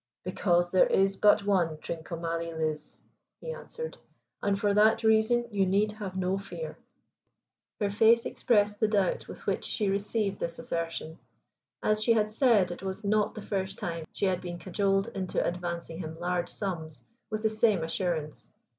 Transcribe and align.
"Because 0.23 0.71
there 0.71 0.87
is 0.87 1.15
but 1.15 1.45
one 1.45 1.77
Trincomalee 1.77 2.57
Liz," 2.57 3.01
he 3.39 3.51
answered; 3.53 3.99
"and 4.41 4.59
for 4.59 4.73
that 4.73 5.03
reason 5.03 5.45
you 5.51 5.63
need 5.67 5.91
have 5.91 6.17
no 6.17 6.39
fear." 6.39 6.75
Her 7.79 7.91
face 7.91 8.25
expressed 8.25 8.79
the 8.79 8.87
doubt 8.87 9.27
with 9.27 9.45
which 9.45 9.63
she 9.63 9.91
received 9.91 10.39
this 10.39 10.57
assertion. 10.57 11.19
As 11.83 12.01
she 12.01 12.13
had 12.13 12.33
said, 12.33 12.71
it 12.71 12.81
was 12.81 13.03
not 13.03 13.35
the 13.35 13.43
first 13.43 13.77
time 13.77 14.05
she 14.11 14.25
had 14.25 14.41
been 14.41 14.57
cajoled 14.57 15.09
into 15.09 15.45
advancing 15.45 15.99
him 15.99 16.17
large 16.19 16.49
sums 16.49 17.03
with 17.29 17.43
the 17.43 17.51
same 17.51 17.83
assurance. 17.83 18.49